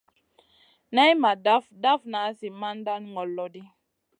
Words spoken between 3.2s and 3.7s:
lo ɗi.